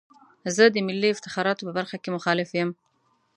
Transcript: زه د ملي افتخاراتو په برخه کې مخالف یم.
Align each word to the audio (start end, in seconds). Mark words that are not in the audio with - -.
زه 0.55 0.63
د 0.69 0.75
ملي 0.87 1.09
افتخاراتو 1.11 1.65
په 1.67 1.73
برخه 1.77 1.95
کې 2.03 2.13
مخالف 2.17 2.49
یم. 2.59 2.69